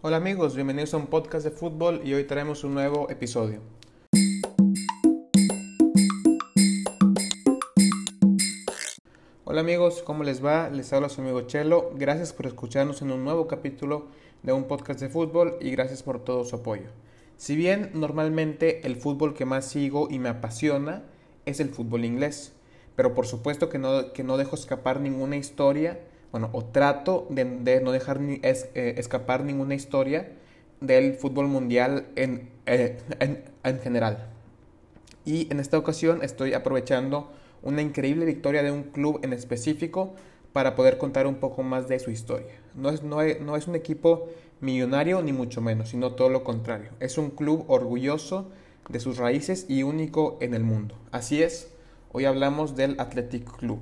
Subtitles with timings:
[0.00, 3.60] Hola amigos, bienvenidos a un podcast de fútbol y hoy traemos un nuevo episodio.
[9.44, 10.70] Hola amigos, ¿cómo les va?
[10.70, 11.90] Les habla su amigo Chelo.
[11.96, 14.06] Gracias por escucharnos en un nuevo capítulo
[14.44, 16.90] de un podcast de fútbol y gracias por todo su apoyo.
[17.36, 21.02] Si bien normalmente el fútbol que más sigo y me apasiona
[21.44, 22.52] es el fútbol inglés,
[22.94, 25.98] pero por supuesto que no, que no dejo escapar ninguna historia,
[26.32, 30.32] bueno, o trato de, no dejar eh, escapar ninguna historia
[30.80, 34.28] del fútbol mundial en, eh, en, en general.
[35.24, 37.30] Y en esta ocasión estoy aprovechando
[37.62, 40.14] una increíble victoria de un club en específico
[40.52, 42.54] para poder contar un poco más de su historia.
[42.74, 44.28] No es, no, no es un equipo
[44.60, 46.90] millonario ni mucho menos, sino todo lo contrario.
[47.00, 48.50] Es un club orgulloso
[48.88, 50.94] de sus raíces y único en el mundo.
[51.12, 51.72] Así es,
[52.12, 53.80] hoy hablamos del Athletic Club.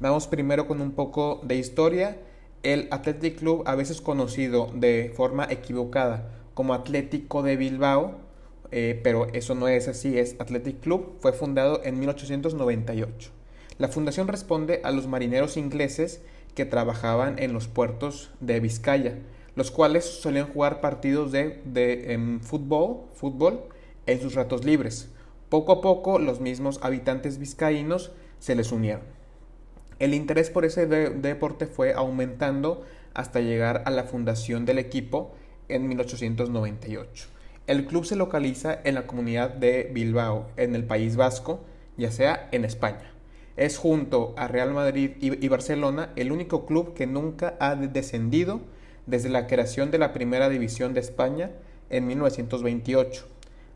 [0.00, 2.16] Vamos primero con un poco de historia.
[2.62, 8.14] El Athletic Club, a veces conocido de forma equivocada como Atlético de Bilbao,
[8.70, 13.30] eh, pero eso no es así, es Athletic Club, fue fundado en 1898.
[13.76, 16.22] La fundación responde a los marineros ingleses
[16.54, 19.18] que trabajaban en los puertos de Vizcaya,
[19.54, 21.60] los cuales solían jugar partidos de,
[22.06, 23.64] em, fútbol, fútbol
[24.06, 25.10] en sus ratos libres.
[25.50, 29.19] Poco a poco los mismos habitantes vizcaínos se les unieron.
[30.00, 35.34] El interés por ese deporte fue aumentando hasta llegar a la fundación del equipo
[35.68, 37.28] en 1898.
[37.66, 41.60] El club se localiza en la comunidad de Bilbao, en el País Vasco,
[41.98, 43.12] ya sea en España.
[43.58, 48.62] Es junto a Real Madrid y, Barcelona el único club que nunca ha descendido
[49.04, 51.50] desde la creación de la Primera División de España
[51.90, 53.26] en 1928.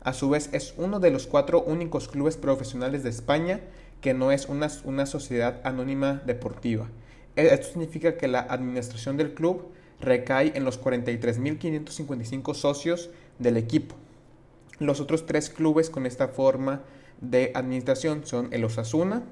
[0.01, 3.61] A su vez es uno de los cuatro únicos clubes profesionales de España
[4.05, 4.69] que no es una,
[5.07, 6.87] sociedad anónima deportiva.
[7.35, 13.95] E, esto significa que la administración del club recae en los 43.555 socios del equipo.
[14.77, 16.83] Los otros tres clubes con esta forma
[17.19, 19.23] de administración son el Osasuna,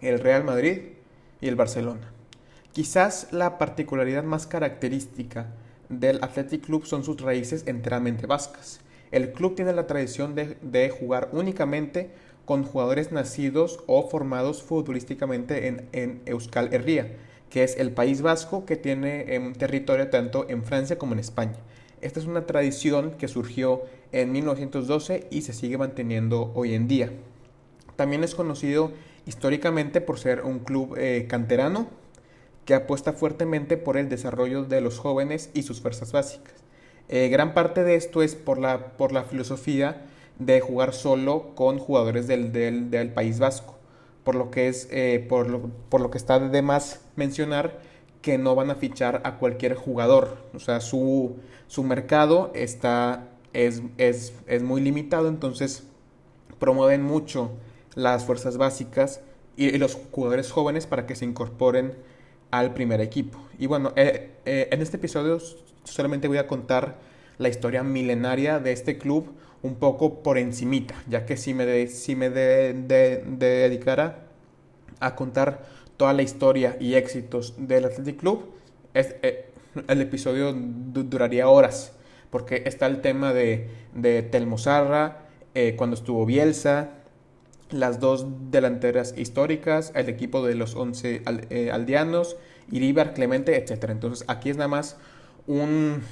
[0.00, 0.78] el Real Madrid
[1.42, 2.10] y el Barcelona.
[2.72, 5.48] Quizás la particularidad más característica
[5.90, 8.80] del Athletic Club son sus raíces enteramente vascas.
[9.10, 12.10] El club tiene la tradición de, jugar únicamente
[12.44, 17.12] con jugadores nacidos o formados futbolísticamente en, Euskal Herria,
[17.50, 21.56] que es el País Vasco que tiene em, territorio tanto en Francia como en España.
[22.00, 27.12] Esta es una tradición que surgió en 1912 y se sigue manteniendo hoy en día.
[27.96, 28.92] También es conocido
[29.24, 31.88] históricamente por ser un club eh, canterano
[32.64, 36.54] que apuesta fuertemente por el desarrollo de los jóvenes y sus fuerzas básicas.
[37.08, 40.06] Eh, gran parte de esto es por la, por la filosofía
[40.38, 43.76] de jugar solo con jugadores del, del, País Vasco,
[44.24, 47.78] por lo que, es, eh, por, lo, por lo que está de más mencionar
[48.22, 50.38] que no van a fichar a cualquier jugador.
[50.54, 55.84] O sea, su, su mercado está, es, es, es, muy limitado, entonces
[56.58, 57.50] promueven mucho
[57.94, 59.20] las fuerzas básicas
[59.56, 61.94] y, los jugadores jóvenes para que se incorporen
[62.50, 63.38] al primer equipo.
[63.58, 65.38] Y bueno, eh, eh, en este episodio
[65.84, 66.98] solamente voy a contar
[67.38, 72.16] la historia milenaria de este club un poco por encimita, ya que si me, si
[72.16, 74.26] me de, de, dedicara
[75.00, 75.64] a contar
[75.96, 78.52] toda la historia y éxitos del Athletic Club,
[78.92, 79.50] es, eh,
[79.88, 81.92] el episodio duraría horas,
[82.30, 84.56] porque está el tema de, de Telmo
[85.54, 86.90] eh, cuando estuvo Bielsa,
[87.70, 92.36] las dos delanteras históricas, el equipo de los 11 eh, aldeanos,
[92.70, 93.90] Iribar, Clemente, etc.
[93.90, 94.96] Entonces aquí es nada más
[95.46, 96.02] un,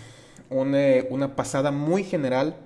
[0.51, 2.57] una pasada muy general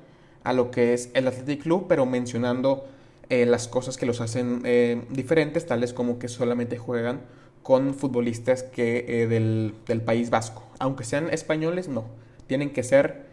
[0.42, 2.84] a lo que es el Athletic Club, pero mencionando
[3.30, 7.22] eh, las cosas que los hacen eh, diferentes, tales como que solamente juegan
[7.62, 10.62] con futbolistas que, eh, del, del, País Vasco.
[10.78, 12.04] Aunque sean españoles, no.
[12.46, 13.32] Tienen que ser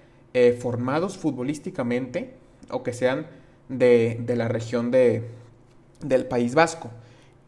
[0.59, 2.35] formados futbolísticamente
[2.69, 3.27] o que sean
[3.67, 5.27] de, de la región de,
[6.01, 6.89] del País Vasco.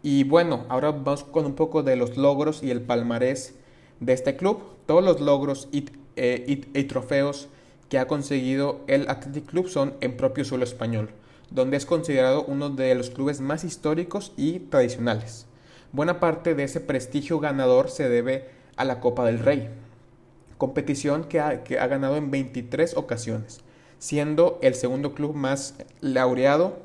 [0.01, 3.55] Y bueno, ahora vamos con un poco de los logros y el palmarés
[4.01, 4.61] de este club.
[4.85, 5.85] Todos los logros y,
[6.15, 7.49] y, y trofeos
[7.89, 11.09] que ha conseguido el Athletic Club son en propio suelo español
[11.53, 15.45] donde es considerado uno de los clubes más históricos y tradicionales.
[15.91, 19.69] Buena parte de ese prestigio ganador se debe a la Copa del Rey,
[20.57, 23.61] competición que ha, ganado en 23 ocasiones,
[23.99, 26.79] siendo el segundo club más laureado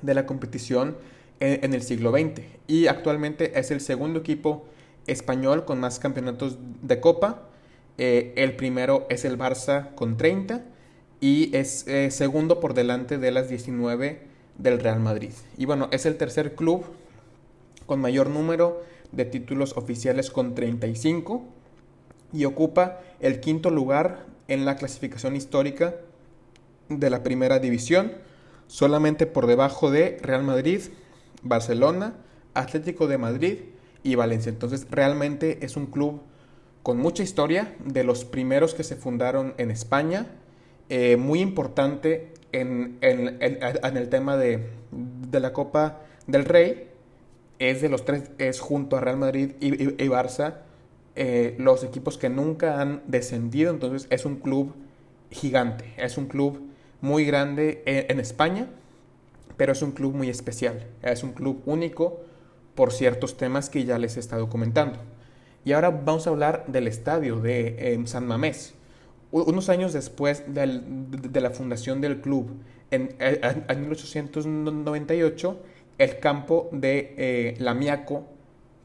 [0.00, 0.96] de la competición
[1.40, 4.64] en, el siglo XX y actualmente es el segundo equipo
[5.06, 7.42] español con más campeonatos de Copa.
[7.98, 10.64] Eh, el primero es el Barça con 30
[11.20, 14.20] y es eh, segundo por delante de las 19
[14.58, 15.30] del Real Madrid.
[15.56, 16.84] Y bueno, es el tercer club
[17.86, 18.82] con mayor número
[19.12, 21.44] de títulos oficiales con 35
[22.32, 25.94] y ocupa el quinto lugar en la clasificación histórica
[26.88, 28.12] de la primera división,
[28.66, 30.80] solamente por debajo de Real Madrid,
[31.42, 32.14] Barcelona,
[32.54, 33.58] Atlético de Madrid
[34.02, 34.50] y Valencia.
[34.50, 36.20] Entonces realmente es un club
[36.84, 40.26] con mucha historia, de los primeros que se fundaron en España,
[40.90, 44.68] eh, muy importante en, el tema de,
[45.32, 46.90] la Copa del Rey,
[47.58, 49.70] es de los tres, es junto a Real Madrid y,
[50.08, 50.58] Barça,
[51.16, 54.74] eh, los equipos que nunca han descendido, entonces es un club
[55.30, 56.60] gigante, es un club
[57.00, 58.68] muy grande en España,
[59.56, 62.20] pero es un club muy especial, es un club único
[62.74, 65.13] por ciertos temas que ya les he estado comentando.
[65.64, 68.74] Y ahora vamos a hablar del estadio de em, San Mamés.
[69.30, 72.50] Unos años después de la fundación del club,
[72.92, 73.16] en,
[73.88, 75.60] 1898,
[75.98, 78.26] el campo de eh, Lamiaco,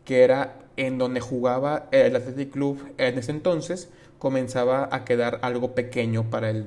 [0.06, 5.76] que era en donde jugaba el Athletic Club en ese entonces, comenzaba a quedar algo
[5.76, 6.66] pequeño para el,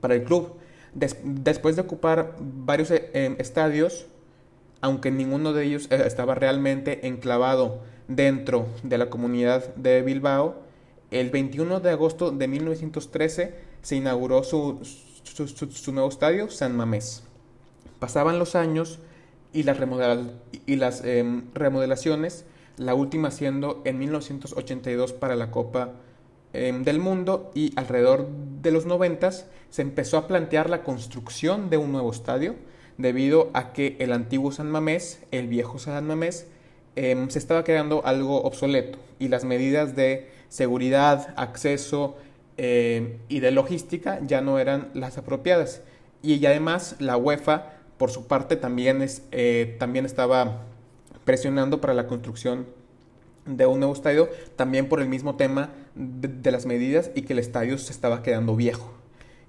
[0.00, 0.54] para el club.
[0.94, 4.06] después de ocupar varios eh, em, estadios,
[4.84, 10.56] aunque ninguno de ellos eh, estaba realmente enclavado dentro de la comunidad de Bilbao,
[11.10, 14.80] el 21 de agosto de 1913 se inauguró su,
[15.90, 17.22] nuevo estadio, San Mamés.
[17.98, 18.98] Pasaban los años
[19.54, 22.44] y las, em, remodelaciones,
[22.76, 25.92] la última siendo en 1982 para la Copa
[26.52, 28.28] em, del Mundo y alrededor
[28.60, 29.30] de los 90
[29.70, 32.56] se empezó a plantear la construcción de un nuevo estadio
[32.98, 36.46] debido a que el antiguo San Mamés, el viejo San Mamés,
[36.96, 42.16] Em, se estaba quedando algo obsoleto y las medidas de seguridad, acceso
[42.56, 45.82] em, y de logística ya no eran las apropiadas.
[46.22, 50.62] Y, además la UEFA, por su parte, también, es, eh, también estaba
[51.24, 52.66] presionando para la construcción
[53.44, 57.40] de un nuevo estadio, también por el mismo tema de, las medidas y que el
[57.40, 58.92] estadio se estaba quedando viejo.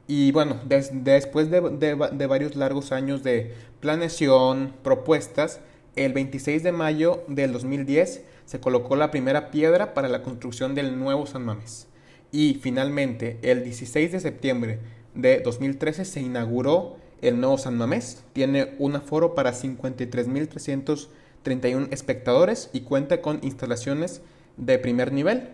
[0.07, 5.61] Y bueno, después de, de varios largos años de planeación, propuestas,
[5.95, 10.99] el 26 de mayo del 2010 se colocó la primera piedra para la construcción del
[10.99, 11.87] nuevo San Mamés.
[12.31, 14.79] Y finalmente, el 16 de septiembre
[15.13, 18.23] de 2013 se inauguró el nuevo San Mamés.
[18.33, 24.21] Tiene un aforo para 53.331 espectadores y cuenta con instalaciones
[24.57, 25.51] de primer nivel.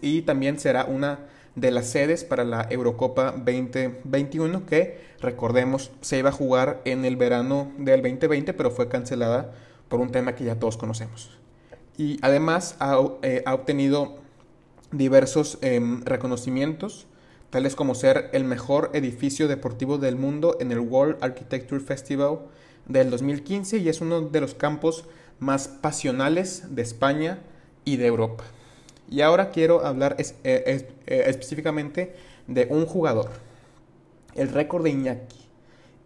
[0.00, 1.18] y también será una
[1.56, 7.16] de las sedes para la Eurocopa 2021 que recordemos se iba a jugar en el
[7.16, 9.52] verano del 2020 pero fue cancelada
[9.88, 11.30] por un tema que ya todos conocemos.
[11.96, 14.18] Y además ha, eh, obtenido
[14.92, 17.06] diversos em, reconocimientos
[17.50, 22.40] tales como ser el mejor edificio deportivo del mundo en el World Architecture Festival
[22.86, 25.04] del 2015 y es uno de los campos
[25.38, 27.38] más pasionales de España
[27.84, 28.44] y de Europa.
[29.08, 32.14] Y ahora quiero hablar eh, eh, específicamente
[32.46, 33.30] de un jugador,
[34.34, 35.46] el récord de Iñaki.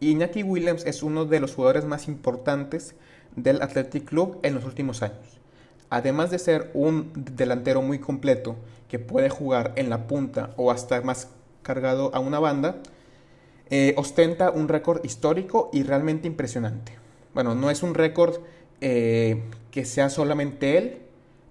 [0.01, 2.95] Iñaki Williams es uno de los jugadores más importantes
[3.37, 5.41] del Athletic Club en los últimos años.
[5.89, 8.57] Además de ser un delantero muy completo
[8.89, 11.29] que puede jugar en la punta o hasta más
[11.63, 12.77] cargado a una banda,
[13.71, 16.93] eh, ostenta un récord histórico y realmente impresionante.
[17.35, 18.39] Bueno, no es un récord
[18.81, 21.03] que sea solamente él,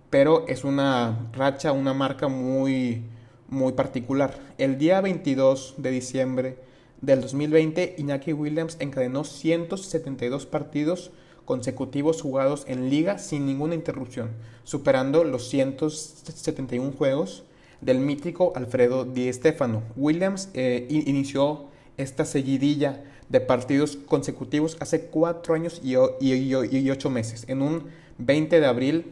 [0.09, 3.03] pero es una racha, una marca muy,
[3.47, 4.37] muy particular.
[4.57, 6.57] El día 22 de diciembre
[7.01, 11.11] del 2020, Iñaki Williams encadenó 172 partidos
[11.45, 14.29] consecutivos jugados en liga sin ninguna interrupción,
[14.63, 17.43] superando los 171 juegos
[17.81, 19.83] del mítico Alfredo Di Stefano.
[19.95, 21.65] Williams eh, inició
[21.97, 27.85] esta seguidilla de partidos consecutivos hace cuatro años y, y ocho meses, en un
[28.17, 29.05] 20 de abril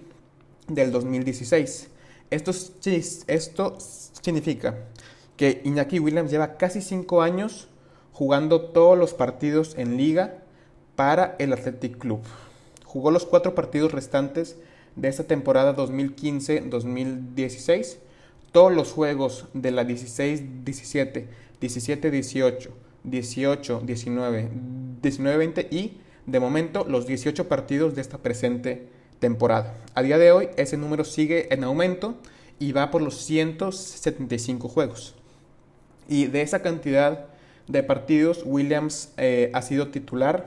[0.67, 1.89] del 2016.
[2.29, 2.51] Esto,
[3.27, 4.75] esto significa
[5.37, 7.69] que Iñaki Williams lleva casi 5 años
[8.11, 10.39] jugando todos los partidos en liga
[10.95, 12.19] para el Athletic Club.
[12.83, 14.57] Jugó los cuatro partidos restantes
[14.95, 17.97] de esta temporada 2015-2016,
[18.51, 21.27] todos los juegos de la 16-17,
[21.61, 22.69] 17-18,
[23.05, 24.49] 18-19,
[25.01, 28.87] 19-20 y de momento los 18 partidos de esta presente
[29.19, 29.73] temporada.
[29.95, 32.15] A día de hoy ese número sigue en aumento
[32.59, 35.15] y va por los 175 juegos.
[36.07, 37.25] Y de esa cantidad
[37.67, 40.45] de partidos, Williams eh, ha sido titular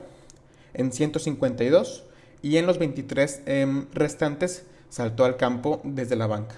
[0.73, 2.03] en 152
[2.41, 6.55] y en los 23 em, restantes saltó al campo desde la banca.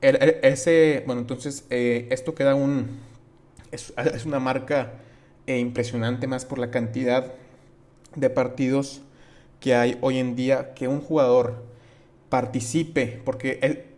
[0.00, 2.98] ese, bueno, entonces eh, esto queda un,
[3.70, 3.92] es,
[4.24, 4.92] una marca
[5.46, 7.32] eh, impresionante más por la cantidad
[8.16, 9.02] de partidos
[9.60, 11.62] que hay hoy en día que un jugador
[12.28, 13.92] participe, porque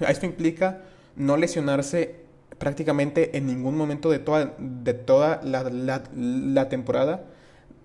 [0.00, 0.82] esto implica
[1.16, 2.20] no lesionarse
[2.58, 7.24] prácticamente en ningún momento de toda, de toda la, temporada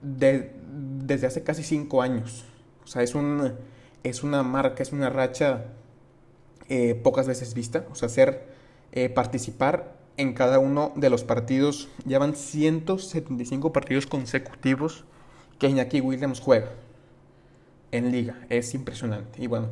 [0.01, 2.45] desde hace casi cinco años.
[2.83, 3.53] O sea, es, un,
[4.03, 5.65] es una marca, es una racha
[6.69, 7.85] eh, pocas veces vista.
[7.91, 8.43] O sea, hacer
[8.91, 11.87] eh, participar en cada uno de los partidos.
[12.05, 15.05] Llevan 175 partidos consecutivos
[15.57, 16.69] que Iñaki Williams juega
[17.95, 18.45] en liga.
[18.49, 19.41] Es impresionante.
[19.41, 19.69] Y bueno,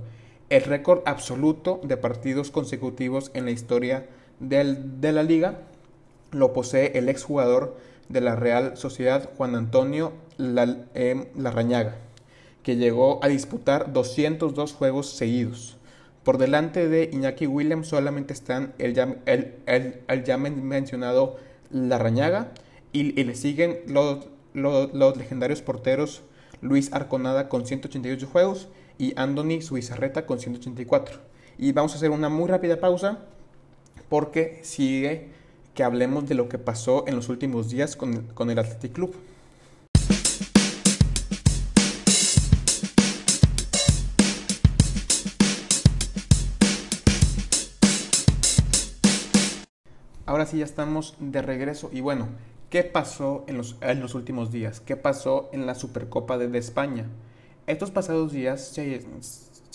[0.49, 4.07] el récord absoluto de partidos consecutivos en la historia
[4.39, 5.59] de la liga
[6.31, 7.77] lo posee el exjugador
[8.09, 11.95] de la Real Sociedad Juan Antonio em, Larrañaga,
[12.63, 15.77] que llegó a disputar 202 juegos seguidos.
[16.23, 21.37] Por delante de Iñaki Williams solamente están el ya, el, mencionado
[21.69, 22.51] Larrañaga
[22.93, 26.21] y, y le siguen los, los, legendarios porteros
[26.63, 31.19] Luis Arconada con 188 juegos y Anthony Suizarreta con 184.
[31.57, 33.19] Y vamos a hacer una muy rápida pausa
[34.07, 35.27] porque sigue
[35.73, 39.13] que hablemos de lo que pasó en los últimos días con, con el Athletic Club.
[50.25, 52.29] Ahora sí ya estamos de regreso y bueno,
[52.73, 54.79] ¿qué pasó en los, últimos días?
[54.79, 57.05] ¿Qué pasó en la Supercopa de, España?
[57.67, 59.05] Estos pasados días se,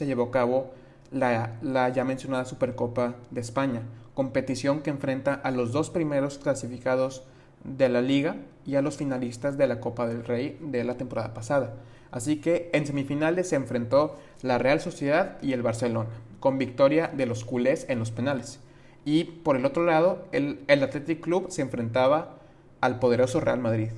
[0.04, 0.72] llevó a cabo
[1.12, 3.82] la, la, ya mencionada Supercopa de España,
[4.14, 7.22] competición que enfrenta a los dos primeros clasificados
[7.62, 8.34] de la liga
[8.66, 11.76] y a los finalistas de la Copa del Rey de la temporada pasada.
[12.10, 17.26] Así que en semifinales se enfrentó la Real Sociedad y el Barcelona, con victoria de
[17.26, 18.58] los culés en los penales.
[19.04, 22.37] Y por el otro lado, el, el Athletic Club se enfrentaba
[22.80, 23.90] al poderoso Real Madrid.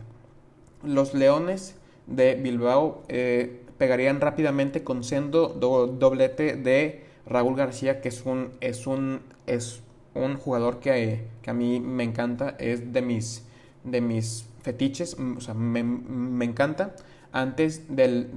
[0.83, 8.25] Los Leones de Bilbao eh, pegarían rápidamente con sendo doblete de Raúl García, que es
[8.27, 9.83] un, es un, es
[10.15, 13.47] un jugador que, que, a mí me encanta, es de mis,
[13.85, 16.95] de mis fetiches, mm, o sea, me, me encanta,
[17.33, 18.29] antes del,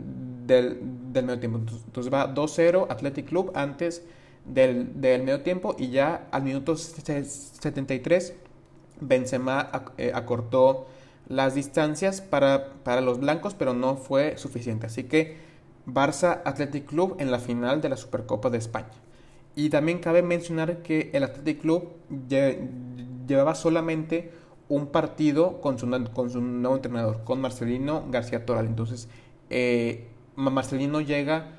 [0.45, 0.79] del,
[1.11, 1.59] del, medio tiempo.
[1.59, 4.03] Entonces va 2-0 Athletic Club antes
[4.45, 8.33] del, del, medio tiempo y ya al minuto 73
[9.07, 10.87] Benzema eh, acortó
[11.27, 14.87] las distancias para, para los blancos, pero no fue suficiente.
[14.87, 15.37] Así que
[15.85, 18.91] Barça Athletic Club en la final de la Supercopa de España.
[19.55, 21.89] Y también cabe mencionar que el Athletic Club
[23.27, 24.31] llevaba solamente
[24.69, 28.65] un partido con su, nuevo entrenador, con Marcelino García Toral.
[28.65, 29.07] Entonces,
[29.49, 31.51] eh, Marcelino llega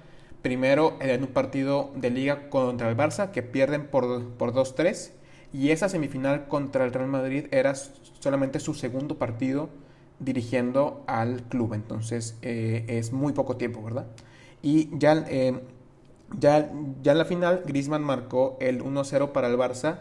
[0.43, 5.13] primero en un partido de liga contra el Barça, que pierden por, por 2-3.
[5.55, 7.77] Y esa semifinal contra el Real Madrid era
[8.19, 9.69] solamente su segundo partido
[10.19, 11.75] dirigiendo al club.
[11.75, 14.07] Entonces eh, es muy poco tiempo, ¿verdad?
[14.63, 15.61] Y ya, eh,
[16.37, 16.73] ya,
[17.05, 20.01] ya en la final, Grisman marcó el 1-0 para el Barça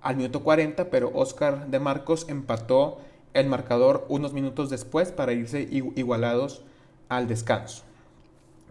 [0.00, 2.98] al minuto 40, pero Oscar de Marcos empató
[3.34, 6.64] el marcador unos minutos después para irse igualados
[7.10, 7.82] al descanso.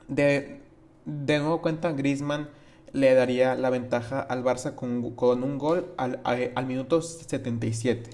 [0.07, 0.61] De,
[1.05, 2.49] de nuevo cuenta, Grisman
[2.93, 8.09] le daría la ventaja al Barça con, un gol al, minuto 77,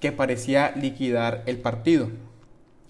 [0.00, 2.08] que parecía liquidar el partido.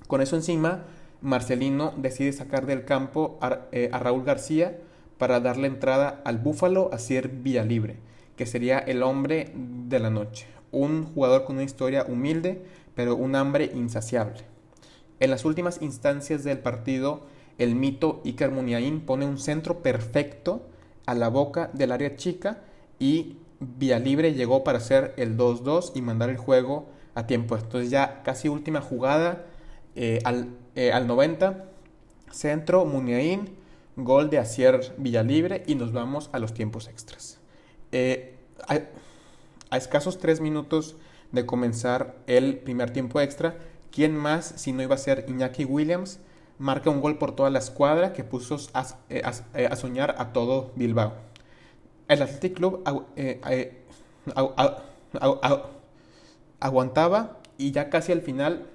[0.06, 0.84] Con eso encima,
[1.20, 4.78] Marcelino decide sacar del campo a, eh, Raúl García
[5.18, 7.96] para darle entrada al Búfalo a ser vía libre,
[8.36, 10.46] que sería el hombre de la noche.
[10.70, 12.62] Un jugador con una historia humilde,
[12.94, 14.42] pero un hambre insaciable.
[15.18, 17.22] En las últimas instancias del partido,
[17.58, 20.68] el mito Iker Muniain pone un centro perfecto
[21.06, 22.62] a la boca del área chica
[22.98, 23.36] y
[23.78, 27.56] Libre llegó para hacer el 2-2 y mandar el juego a tiempo.
[27.56, 29.46] Entonces ya casi última jugada
[29.94, 31.64] eh, al, eh, al, 90,
[32.30, 33.56] centro, Muniain,
[33.96, 37.38] gol de Acier Villalibre y nos vamos a los tiempos extras.
[37.92, 38.80] Eh, a,
[39.70, 40.96] a, escasos tres minutos
[41.30, 43.56] de comenzar el primer tiempo extra,
[43.90, 46.20] ¿quién más si no iba a ser Iñaki Williams?
[46.58, 49.22] Marca un gol por toda la escuadra que puso a, eh,
[49.54, 51.14] eh, a, soñar a todo Bilbao.
[52.08, 52.82] El Athletic Club
[53.16, 53.82] eh,
[56.60, 58.66] aguantaba y ya casi al final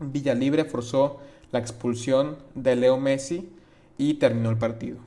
[0.00, 1.20] Villalibre forzó
[1.52, 3.48] la expulsión de Leo Messi
[3.98, 4.98] y terminó el partido.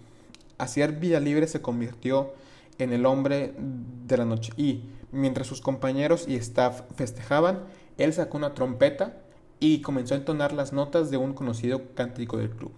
[0.57, 2.33] Así Villalibre se convirtió
[2.79, 7.59] en el hombre de la noche y mientras sus compañeros y staff festejaban,
[7.97, 9.17] él sacó una trompeta
[9.59, 12.71] y comenzó a entonar las notas de un conocido cántico del club.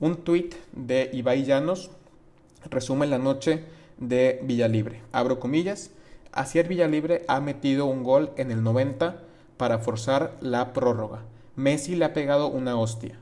[0.00, 1.90] Un tuit de Ibai Llanos
[2.70, 3.64] resume la noche
[3.98, 5.02] de Villalibre.
[5.12, 5.90] Abro comillas.
[6.32, 9.22] Asier Villalibre ha metido un gol en el 90
[9.56, 11.22] para forzar la prórroga.
[11.56, 13.18] Messi le ha pegado una hostia.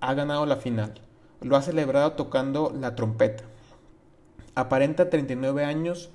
[0.00, 0.94] Ha ganado la final.
[1.40, 3.44] Lo ha celebrado tocando la trompeta.
[4.54, 6.10] Aparenta 39 años,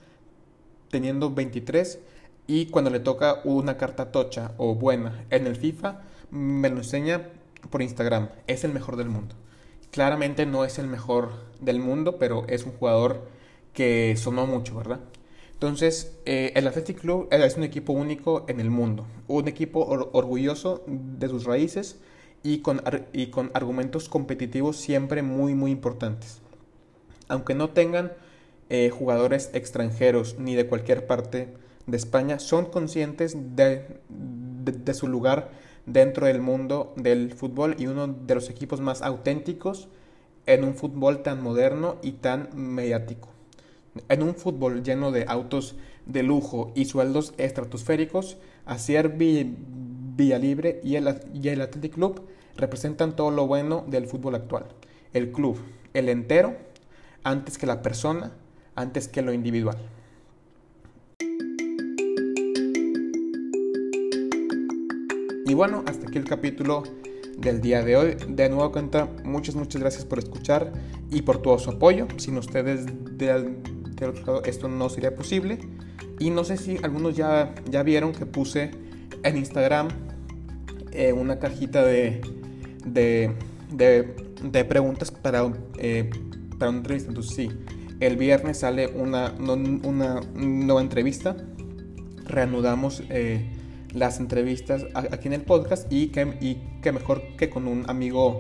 [0.90, 2.00] teniendo 23
[2.48, 7.30] y cuando le toca una carta tocha o buena en el FIFA, me lo enseña
[7.70, 8.30] por Instagram.
[8.48, 9.36] Es el mejor del mundo.
[9.92, 13.28] Claramente no es el mejor del mundo, pero es un jugador
[13.74, 15.02] que sonó mucho, ¿verdad?
[15.54, 20.84] Entonces, eh, el Athletic Club es un equipo único en el mundo, un equipo orgulloso
[20.88, 22.00] de sus raíces
[22.42, 22.82] y con,
[23.14, 26.40] y con argumentos competitivos siempre muy, muy importantes.
[27.28, 28.12] Aunque no tengan
[28.70, 31.54] eh, jugadores extranjeros ni de cualquier parte
[31.86, 35.52] de España, son conscientes de, de su lugar
[35.92, 39.88] dentro del mundo del fútbol y uno de los equipos más auténticos
[40.46, 43.30] en un fútbol tan moderno y tan mediático.
[44.08, 51.20] En un fútbol lleno de autos de lujo y sueldos estratosféricos, Asier Villalibre y el,
[51.34, 52.22] y el Athletic Club
[52.56, 54.66] representan todo lo bueno del fútbol actual.
[55.14, 55.58] El club,
[55.94, 56.56] el entero,
[57.24, 58.32] antes que la persona,
[58.76, 59.78] antes que lo individual.
[65.52, 66.84] Y bueno, hasta aquí el capítulo
[67.38, 68.16] del día de hoy.
[68.26, 70.72] De nuevo cuenta, muchas, muchas gracias por escuchar
[71.10, 72.08] y por todo su apoyo.
[72.16, 73.54] Sin ustedes de,
[74.46, 75.60] esto no sería posible.
[76.20, 78.72] Y no sé si algunos ya, ya vieron que puse
[79.24, 79.90] en Instagram
[80.94, 82.22] eh, una cajita de,
[82.86, 83.36] de,
[84.42, 86.10] de, preguntas para, eh,
[86.58, 87.10] para una entrevista.
[87.10, 87.50] Entonces sí,
[88.00, 91.36] el viernes sale una, una nueva entrevista.
[92.24, 93.50] Reanudamos eh,
[93.94, 98.40] las entrevistas aquí en el podcast y que, y que mejor que con un amigo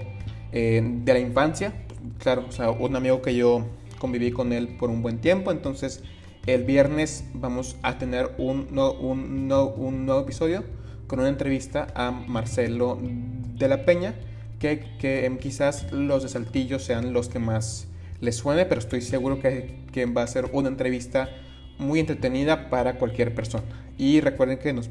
[0.51, 1.74] de la infancia.
[2.20, 3.65] Claro, o sea, un amigo que yo
[4.00, 5.51] conviví con él por un buen tiempo.
[5.51, 6.03] Entonces,
[6.46, 10.63] el viernes vamos a tener un, un, un nuevo episodio
[11.08, 14.15] con una entrevista a Marcelo de la Peña,
[14.60, 17.88] que, que quizás los de Saltillo sean los que más
[18.22, 21.29] les suene, pero estoy seguro que, que va a ser una entrevista
[21.77, 23.65] muy entretenida para cualquier persona.
[23.98, 24.89] Y recuerden que nos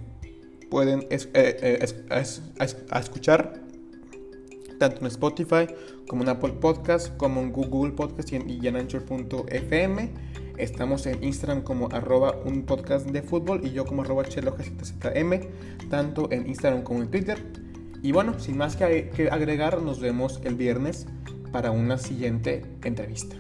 [0.71, 1.87] pueden eh, eh,
[2.95, 3.61] escuchar
[4.79, 5.67] tanto en Spotify
[6.09, 10.11] como en Apple Podcast, como en Google Podcast y en, Anchor.fm.
[10.57, 14.25] Estamos en Instagram como arroba un podcast de fútbol y yo como arroba
[15.15, 15.41] m
[15.91, 17.39] tanto en Instagram como en Twitter.
[18.03, 21.07] Y bueno, sin más que agregar, nos vemos el viernes
[21.53, 23.37] para una siguiente entrevista.